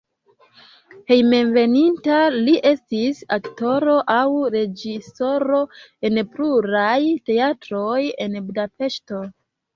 [1.09, 4.23] Hejmenveninta li estis aktoro aŭ
[4.57, 5.61] reĝisoro
[6.11, 6.97] en pluraj
[7.31, 9.25] teatroj en Budapeŝto.